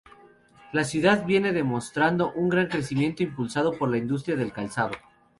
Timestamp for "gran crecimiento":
2.49-3.21